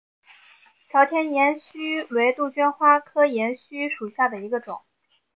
[0.89, 4.81] 朝天岩须为杜鹃花科岩须属下的一个种。